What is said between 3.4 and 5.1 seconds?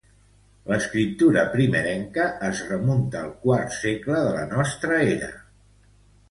quart segle de la nostra